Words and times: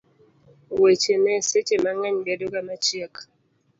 weche 0.81 1.13
ne 1.23 1.33
seche 1.49 1.75
mang'eny 1.83 2.17
bedo 2.25 2.45
ga 2.53 2.61
machiek 2.67 3.13